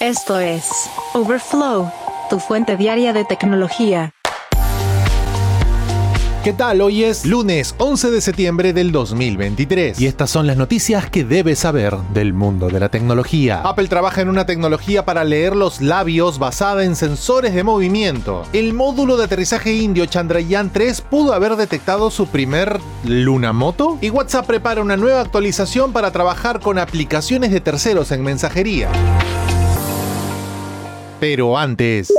[0.00, 1.92] Esto es Overflow,
[2.30, 4.14] tu fuente diaria de tecnología.
[6.42, 6.80] ¿Qué tal?
[6.80, 11.58] Hoy es lunes 11 de septiembre del 2023 y estas son las noticias que debes
[11.58, 13.60] saber del mundo de la tecnología.
[13.60, 18.44] Apple trabaja en una tecnología para leer los labios basada en sensores de movimiento.
[18.54, 24.46] El módulo de aterrizaje indio Chandrayaan 3 pudo haber detectado su primer lunamoto y WhatsApp
[24.46, 28.88] prepara una nueva actualización para trabajar con aplicaciones de terceros en mensajería.
[31.20, 32.10] Pero antes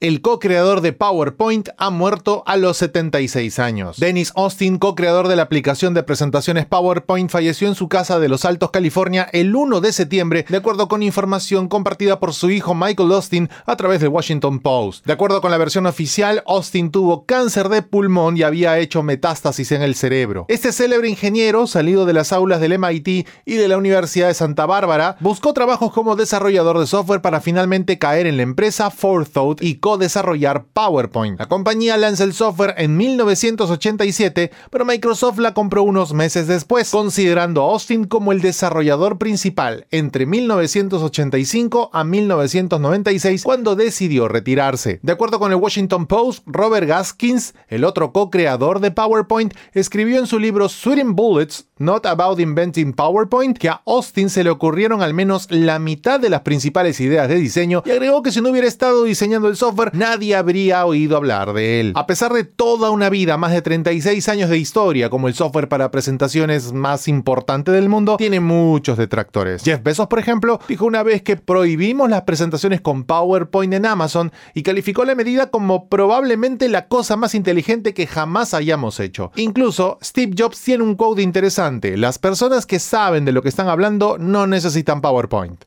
[0.00, 3.98] el co-creador de PowerPoint ha muerto a los 76 años.
[4.00, 8.46] Dennis Austin, co-creador de la aplicación de presentaciones PowerPoint, falleció en su casa de Los
[8.46, 13.12] Altos, California, el 1 de septiembre, de acuerdo con información compartida por su hijo Michael
[13.12, 15.04] Austin a través del Washington Post.
[15.04, 19.70] De acuerdo con la versión oficial, Austin tuvo cáncer de pulmón y había hecho metástasis
[19.70, 20.46] en el cerebro.
[20.48, 24.64] Este célebre ingeniero, salido de las aulas del MIT y de la Universidad de Santa
[24.64, 29.74] Bárbara, buscó trabajos como desarrollador de software para finalmente caer en la empresa Forethought y
[29.98, 31.38] desarrollar PowerPoint.
[31.38, 37.62] La compañía lanza el software en 1987, pero Microsoft la compró unos meses después, considerando
[37.62, 45.00] a Austin como el desarrollador principal entre 1985 a 1996, cuando decidió retirarse.
[45.02, 50.26] De acuerdo con el Washington Post, Robert Gaskins, el otro co-creador de PowerPoint, escribió en
[50.26, 55.14] su libro Sweating Bullets, Not About Inventing PowerPoint, que a Austin se le ocurrieron al
[55.14, 58.68] menos la mitad de las principales ideas de diseño y agregó que si no hubiera
[58.68, 61.92] estado diseñando el software, nadie habría oído hablar de él.
[61.96, 65.68] A pesar de toda una vida, más de 36 años de historia como el software
[65.68, 69.62] para presentaciones más importante del mundo, tiene muchos detractores.
[69.62, 74.32] Jeff Bezos, por ejemplo, dijo una vez que prohibimos las presentaciones con PowerPoint en Amazon
[74.54, 79.32] y calificó la medida como probablemente la cosa más inteligente que jamás hayamos hecho.
[79.36, 83.68] Incluso Steve Jobs tiene un quote interesante, las personas que saben de lo que están
[83.68, 85.64] hablando no necesitan PowerPoint.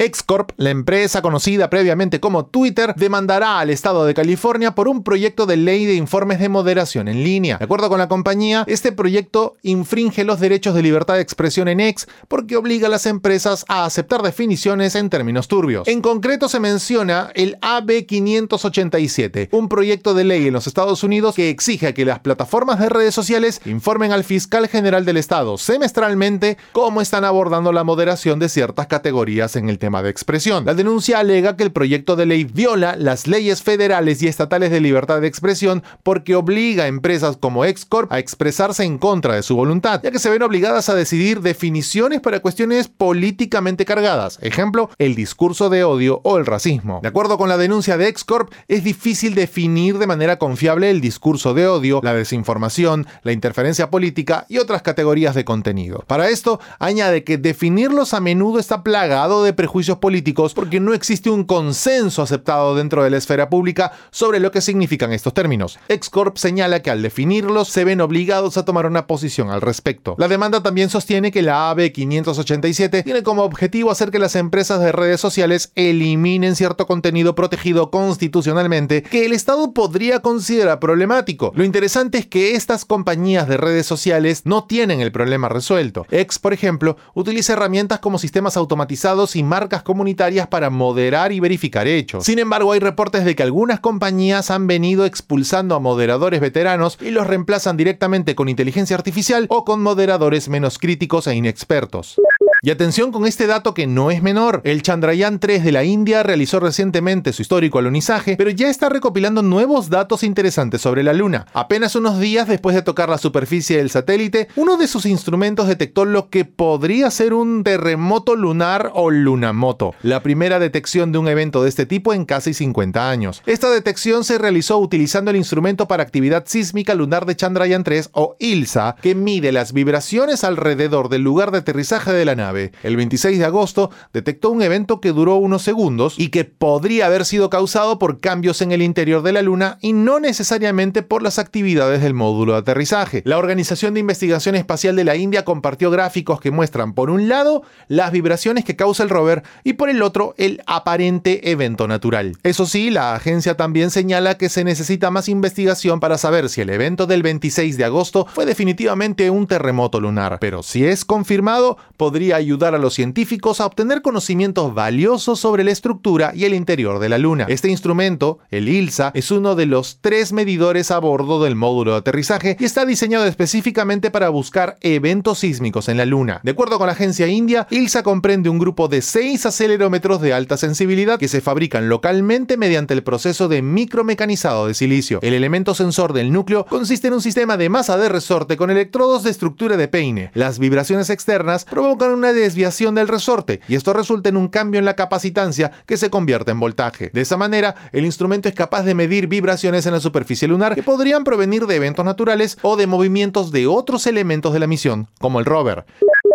[0.00, 5.44] Xcorp, la empresa conocida previamente como Twitter, demandará al estado de California por un proyecto
[5.44, 7.58] de ley de informes de moderación en línea.
[7.58, 11.80] De acuerdo con la compañía, este proyecto infringe los derechos de libertad de expresión en
[11.80, 15.86] X porque obliga a las empresas a aceptar definiciones en términos turbios.
[15.86, 21.34] En concreto se menciona el AB 587, un proyecto de ley en los Estados Unidos
[21.34, 26.56] que exige que las plataformas de redes sociales informen al fiscal general del estado semestralmente
[26.72, 30.64] cómo están abordando la moderación de ciertas categorías en el tema de expresión.
[30.64, 34.80] La denuncia alega que el proyecto de ley viola las leyes federales y estatales de
[34.80, 39.56] libertad de expresión porque obliga a empresas como Xcorp a expresarse en contra de su
[39.56, 45.14] voluntad, ya que se ven obligadas a decidir definiciones para cuestiones políticamente cargadas, ejemplo, el
[45.14, 47.00] discurso de odio o el racismo.
[47.02, 51.52] De acuerdo con la denuncia de Xcorp, es difícil definir de manera confiable el discurso
[51.54, 56.04] de odio, la desinformación, la interferencia política y otras categorías de contenido.
[56.06, 61.30] Para esto, añade que definirlos a menudo está plagado de prejuicios políticos porque no existe
[61.30, 65.78] un consenso aceptado dentro de la esfera pública sobre lo que significan estos términos.
[65.88, 70.14] Excorp señala que al definirlos se ven obligados a tomar una posición al respecto.
[70.18, 74.80] La demanda también sostiene que la AB 587 tiene como objetivo hacer que las empresas
[74.80, 81.52] de redes sociales eliminen cierto contenido protegido constitucionalmente que el Estado podría considerar problemático.
[81.54, 86.06] Lo interesante es que estas compañías de redes sociales no tienen el problema resuelto.
[86.10, 91.86] X, por ejemplo, utiliza herramientas como sistemas automatizados y marcas comunitarias para moderar y verificar
[91.86, 92.24] hechos.
[92.24, 97.10] Sin embargo, hay reportes de que algunas compañías han venido expulsando a moderadores veteranos y
[97.10, 102.20] los reemplazan directamente con inteligencia artificial o con moderadores menos críticos e inexpertos.
[102.62, 104.60] Y atención con este dato que no es menor.
[104.64, 109.40] El Chandrayaan 3 de la India realizó recientemente su histórico alunizaje, pero ya está recopilando
[109.40, 111.46] nuevos datos interesantes sobre la Luna.
[111.54, 116.04] Apenas unos días después de tocar la superficie del satélite, uno de sus instrumentos detectó
[116.04, 121.62] lo que podría ser un terremoto lunar o lunamoto, la primera detección de un evento
[121.62, 123.42] de este tipo en casi 50 años.
[123.46, 128.36] Esta detección se realizó utilizando el instrumento para actividad sísmica lunar de Chandrayaan 3 o
[128.38, 133.38] ILSA, que mide las vibraciones alrededor del lugar de aterrizaje de la nave el 26
[133.38, 137.98] de agosto detectó un evento que duró unos segundos y que podría haber sido causado
[137.98, 142.14] por cambios en el interior de la Luna y no necesariamente por las actividades del
[142.14, 143.22] módulo de aterrizaje.
[143.24, 147.62] La Organización de Investigación Espacial de la India compartió gráficos que muestran por un lado
[147.88, 152.36] las vibraciones que causa el rover y por el otro el aparente evento natural.
[152.42, 156.70] Eso sí, la agencia también señala que se necesita más investigación para saber si el
[156.70, 162.39] evento del 26 de agosto fue definitivamente un terremoto lunar, pero si es confirmado, podría
[162.40, 167.08] ayudar a los científicos a obtener conocimientos valiosos sobre la estructura y el interior de
[167.08, 167.46] la Luna.
[167.48, 171.98] Este instrumento, el ILSA, es uno de los tres medidores a bordo del módulo de
[171.98, 176.40] aterrizaje y está diseñado específicamente para buscar eventos sísmicos en la Luna.
[176.42, 180.56] De acuerdo con la agencia india, ILSA comprende un grupo de seis acelerómetros de alta
[180.56, 185.20] sensibilidad que se fabrican localmente mediante el proceso de micromecanizado de silicio.
[185.22, 189.22] El elemento sensor del núcleo consiste en un sistema de masa de resorte con electrodos
[189.22, 190.30] de estructura de peine.
[190.34, 194.84] Las vibraciones externas provocan una desviación del resorte y esto resulta en un cambio en
[194.84, 197.10] la capacitancia que se convierte en voltaje.
[197.12, 200.82] De esa manera, el instrumento es capaz de medir vibraciones en la superficie lunar que
[200.82, 205.38] podrían provenir de eventos naturales o de movimientos de otros elementos de la misión, como
[205.38, 205.84] el rover.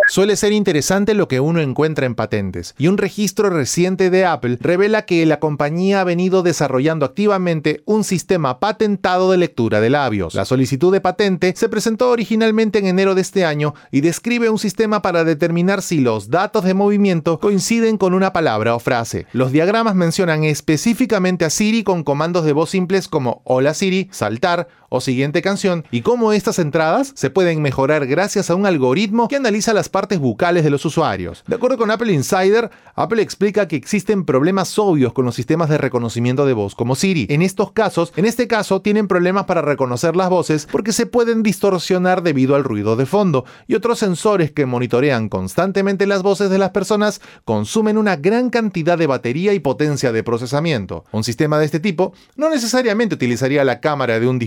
[0.08, 4.56] Suele ser interesante lo que uno encuentra en patentes, y un registro reciente de Apple
[4.60, 10.34] revela que la compañía ha venido desarrollando activamente un sistema patentado de lectura de labios.
[10.34, 14.60] La solicitud de patente se presentó originalmente en enero de este año y describe un
[14.60, 19.26] sistema para determinar si los datos de movimiento coinciden con una palabra o frase.
[19.32, 24.68] Los diagramas mencionan específicamente a Siri con comandos de voz simples como Hola Siri, saltar
[24.88, 29.36] o siguiente canción y cómo estas entradas se pueden mejorar gracias a un algoritmo que
[29.36, 31.44] analiza las partes bucales de los usuarios.
[31.46, 35.78] De acuerdo con Apple Insider, Apple explica que existen problemas obvios con los sistemas de
[35.78, 37.26] reconocimiento de voz como Siri.
[37.30, 41.42] En estos casos, en este caso, tienen problemas para reconocer las voces porque se pueden
[41.42, 46.58] distorsionar debido al ruido de fondo y otros sensores que monitorean constantemente las voces de
[46.58, 51.04] las personas consumen una gran cantidad de batería y potencia de procesamiento.
[51.12, 54.38] Un sistema de este tipo no necesariamente utilizaría la cámara de un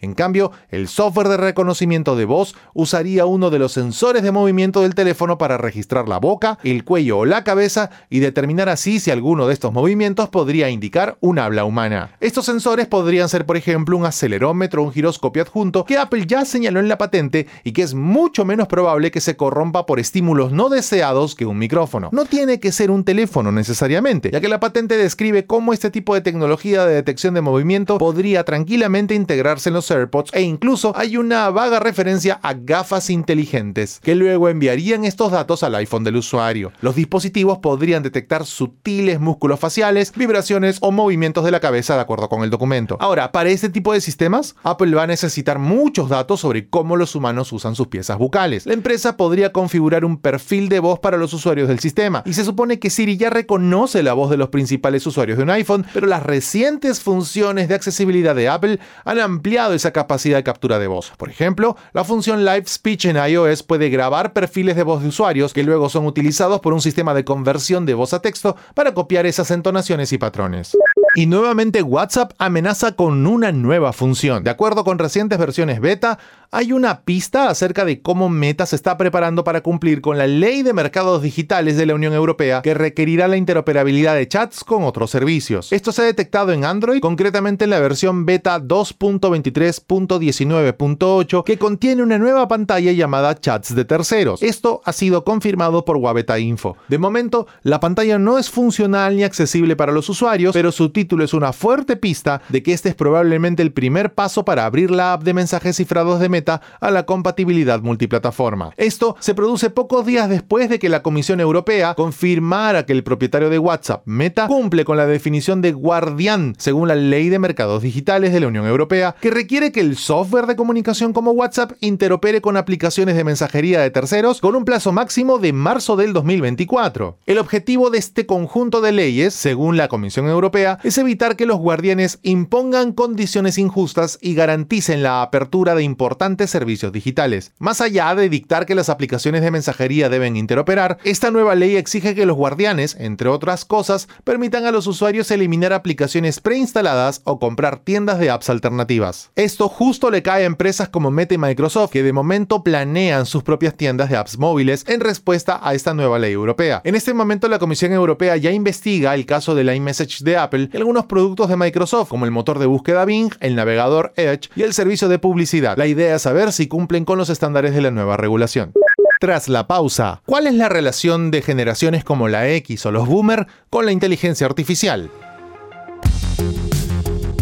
[0.00, 4.82] en cambio, el software de reconocimiento de voz usaría uno de los sensores de movimiento
[4.82, 9.10] del teléfono para registrar la boca, el cuello o la cabeza y determinar así si
[9.10, 12.10] alguno de estos movimientos podría indicar un habla humana.
[12.20, 16.44] Estos sensores podrían ser, por ejemplo, un acelerómetro o un giroscopio adjunto que Apple ya
[16.44, 20.52] señaló en la patente y que es mucho menos probable que se corrompa por estímulos
[20.52, 22.10] no deseados que un micrófono.
[22.12, 26.14] No tiene que ser un teléfono necesariamente, ya que la patente describe cómo este tipo
[26.14, 31.16] de tecnología de detección de movimiento podría tranquilamente integrar en los AirPods e incluso hay
[31.16, 36.72] una vaga referencia a gafas inteligentes que luego enviarían estos datos al iPhone del usuario.
[36.80, 42.28] Los dispositivos podrían detectar sutiles músculos faciales, vibraciones o movimientos de la cabeza de acuerdo
[42.28, 42.96] con el documento.
[42.98, 47.14] Ahora, para este tipo de sistemas, Apple va a necesitar muchos datos sobre cómo los
[47.14, 48.66] humanos usan sus piezas bucales.
[48.66, 52.44] La empresa podría configurar un perfil de voz para los usuarios del sistema y se
[52.44, 56.08] supone que Siri ya reconoce la voz de los principales usuarios de un iPhone, pero
[56.08, 61.12] las recientes funciones de accesibilidad de Apple han ampliado esa capacidad de captura de voz.
[61.18, 65.52] Por ejemplo, la función Live Speech en iOS puede grabar perfiles de voz de usuarios
[65.52, 69.26] que luego son utilizados por un sistema de conversión de voz a texto para copiar
[69.26, 70.76] esas entonaciones y patrones.
[71.16, 74.44] Y nuevamente WhatsApp amenaza con una nueva función.
[74.44, 76.18] De acuerdo con recientes versiones beta,
[76.50, 80.62] hay una pista acerca de cómo Meta se está preparando para cumplir con la ley
[80.62, 85.10] de mercados digitales de la Unión Europea que requerirá la interoperabilidad de chats con otros
[85.10, 85.72] servicios.
[85.72, 92.18] Esto se ha detectado en Android, concretamente en la versión beta 2.23.19.8 que contiene una
[92.18, 94.42] nueva pantalla llamada Chats de terceros.
[94.42, 96.76] Esto ha sido confirmado por Wabeta Info.
[96.88, 101.05] De momento, la pantalla no es funcional ni accesible para los usuarios, pero su título
[101.06, 105.12] es una fuerte pista de que este es probablemente el primer paso para abrir la
[105.12, 108.72] app de mensajes cifrados de Meta a la compatibilidad multiplataforma.
[108.76, 113.50] Esto se produce pocos días después de que la Comisión Europea confirmara que el propietario
[113.50, 118.32] de WhatsApp, Meta, cumple con la definición de guardián según la Ley de Mercados Digitales
[118.32, 122.56] de la Unión Europea, que requiere que el software de comunicación como WhatsApp interopere con
[122.56, 127.18] aplicaciones de mensajería de terceros con un plazo máximo de marzo del 2024.
[127.26, 131.58] El objetivo de este conjunto de leyes, según la Comisión Europea, es evitar que los
[131.58, 137.52] guardianes impongan condiciones injustas y garanticen la apertura de importantes servicios digitales.
[137.58, 142.14] Más allá de dictar que las aplicaciones de mensajería deben interoperar, esta nueva ley exige
[142.14, 147.78] que los guardianes, entre otras cosas, permitan a los usuarios eliminar aplicaciones preinstaladas o comprar
[147.78, 149.30] tiendas de apps alternativas.
[149.36, 153.42] Esto justo le cae a empresas como Meta y Microsoft, que de momento planean sus
[153.42, 156.80] propias tiendas de apps móviles en respuesta a esta nueva ley europea.
[156.84, 160.70] En este momento la Comisión Europea ya investiga el caso de la iMessage de Apple
[160.72, 164.62] y algunos productos de Microsoft, como el motor de búsqueda Bing, el navegador Edge y
[164.62, 165.76] el servicio de publicidad.
[165.76, 168.72] La idea saber si cumplen con los estándares de la nueva regulación.
[169.18, 173.48] Tras la pausa, ¿cuál es la relación de generaciones como la X o los boomer
[173.68, 175.10] con la inteligencia artificial?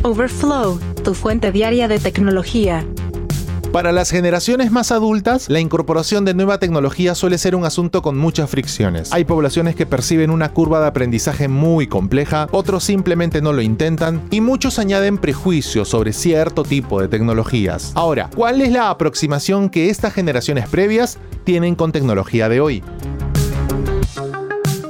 [0.03, 2.87] Overflow, tu fuente diaria de tecnología.
[3.75, 8.16] Para las generaciones más adultas, la incorporación de nueva tecnología suele ser un asunto con
[8.16, 9.12] muchas fricciones.
[9.12, 14.23] Hay poblaciones que perciben una curva de aprendizaje muy compleja, otros simplemente no lo intentan
[14.31, 17.90] y muchos añaden prejuicios sobre cierto tipo de tecnologías.
[17.97, 22.85] Ahora, ¿cuál es la aproximación que estas generaciones previas tienen con tecnología de hoy?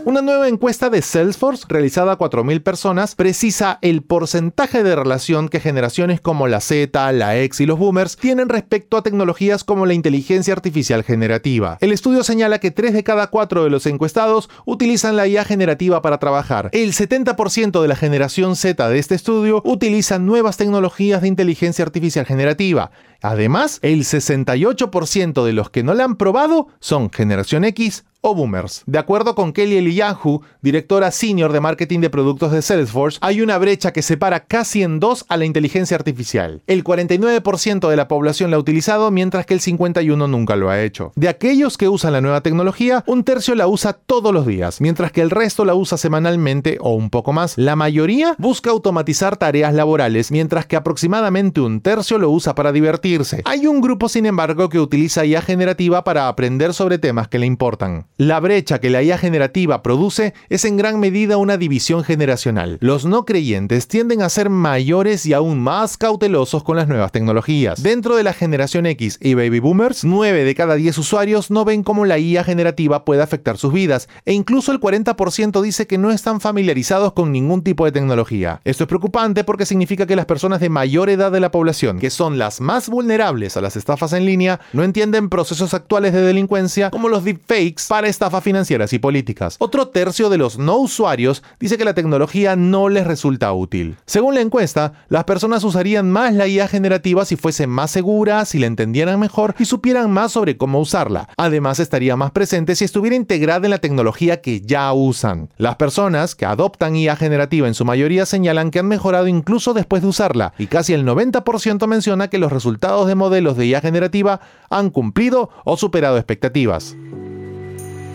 [0.07, 5.61] Una nueva encuesta de Salesforce, realizada a 4.000 personas, precisa el porcentaje de relación que
[5.61, 9.95] generaciones como la Z, la X y los boomers tienen respecto a tecnologías como la
[9.95, 11.79] inteligencia artificial generativa.
[11.81, 16.03] El estudio señala que 3 de cada 4 de los encuestados utilizan la IA generativa
[16.03, 16.69] para trabajar.
[16.73, 22.27] El 70% de la generación Z de este estudio utiliza nuevas tecnologías de inteligencia artificial
[22.27, 22.91] generativa.
[23.23, 28.83] Además, el 68% de los que no la han probado son generación X o boomers.
[28.87, 33.59] De acuerdo con Kelly Eliyahu, directora senior de marketing de productos de Salesforce, hay una
[33.59, 36.63] brecha que separa casi en dos a la inteligencia artificial.
[36.67, 40.81] El 49% de la población la ha utilizado, mientras que el 51% nunca lo ha
[40.83, 41.13] hecho.
[41.17, 45.13] De aquellos que usan la nueva tecnología, un tercio la usa todos los días, mientras
[45.13, 47.59] que el resto la usa semanalmente o un poco más.
[47.59, 53.43] La mayoría busca automatizar tareas laborales, mientras que aproximadamente un tercio lo usa para divertirse.
[53.45, 57.45] Hay un grupo, sin embargo, que utiliza IA generativa para aprender sobre temas que le
[57.45, 58.07] importan.
[58.17, 62.79] La brecha que la IA generativa produce es en gran medida una división generacional.
[62.81, 67.83] Los no creyentes tienden a ser mayores y aún más cautelosos con las nuevas tecnologías.
[67.83, 71.83] Dentro de la generación X y baby boomers, 9 de cada 10 usuarios no ven
[71.83, 76.13] cómo la IA generativa puede afectar sus vidas, e incluso el 40% dice que no
[76.13, 78.61] están familiarizados con ningún tipo de tecnología.
[78.63, 82.11] Esto es preocupante porque significa que las personas de mayor edad de la población, que
[82.11, 86.91] son las más vulnerables a las estafas en línea, no entienden procesos actuales de delincuencia
[86.91, 89.57] como los deepfakes para estafas financieras y políticas.
[89.59, 93.97] Otro tercio de los no usuarios dice que la tecnología no les resulta útil.
[94.07, 98.59] Según la encuesta, las personas usarían más la IA generativa si fuese más segura, si
[98.59, 101.29] la entendieran mejor y supieran más sobre cómo usarla.
[101.37, 105.49] Además, estaría más presente si estuviera integrada en la tecnología que ya usan.
[105.57, 110.03] Las personas que adoptan IA generativa en su mayoría señalan que han mejorado incluso después
[110.03, 114.41] de usarla y casi el 90% menciona que los resultados de modelos de IA generativa
[114.71, 116.97] han cumplido o superado expectativas.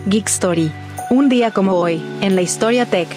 [0.06, 0.72] Geek Story.
[1.10, 3.08] Un día como hoy, en la historia tech.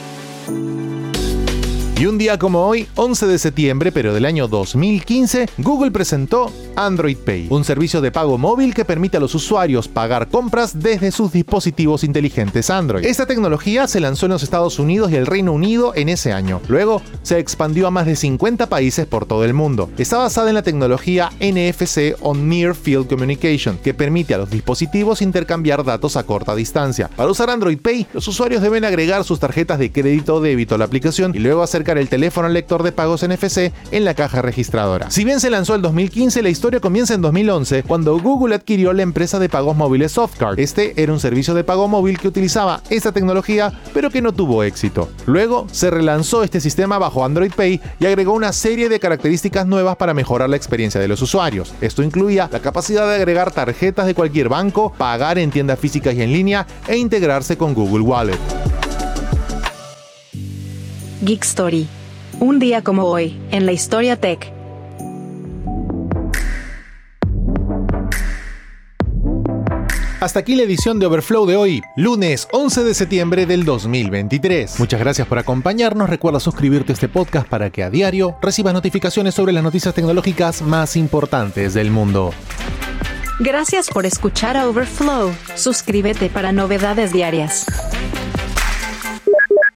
[2.00, 7.18] Y un día como hoy, 11 de septiembre, pero del año 2015, Google presentó Android
[7.18, 11.32] Pay, un servicio de pago móvil que permite a los usuarios pagar compras desde sus
[11.32, 13.06] dispositivos inteligentes Android.
[13.06, 16.62] Esta tecnología se lanzó en los Estados Unidos y el Reino Unido en ese año.
[16.68, 19.89] Luego se expandió a más de 50 países por todo el mundo.
[19.98, 25.22] Está basada en la tecnología NFC o Near Field Communication, que permite a los dispositivos
[25.22, 27.10] intercambiar datos a corta distancia.
[27.15, 30.77] Para usar Android Pay, los usuarios deben agregar sus tarjetas de crédito o débito a
[30.77, 34.42] la aplicación y luego acercar el teléfono al lector de pagos NFC en la caja
[34.42, 35.10] registradora.
[35.12, 39.01] Si bien se lanzó el 2015, la historia comienza en 2011, cuando Google adquirió la
[39.01, 40.58] empresa de pagos móviles Softcard.
[40.62, 44.63] Este era un servicio de pago móvil que utilizaba esta tecnología, pero que no tuvo
[44.63, 45.10] éxito.
[45.25, 49.98] Luego se relanzó este sistema bajo Android Pay y agregó una serie de características nuevas
[49.98, 51.74] para mejorar la experiencia de los usuarios.
[51.82, 56.22] Esto incluía la capacidad de agregar tarjetas de cualquier banco, pagar en tiendas físicas y
[56.22, 58.39] en línea e integrarse con Google Wallet.
[61.24, 61.89] Geek Story.
[62.39, 64.62] Un día como hoy, en la historia tech.
[70.24, 74.80] Hasta aquí la edición de Overflow de hoy, lunes 11 de septiembre del 2023.
[74.80, 76.10] Muchas gracias por acompañarnos.
[76.10, 80.62] Recuerda suscribirte a este podcast para que a diario recibas notificaciones sobre las noticias tecnológicas
[80.62, 82.34] más importantes del mundo.
[83.42, 85.36] Gracias por escuchar a Overflow.
[85.56, 87.65] Suscríbete para novedades diarias.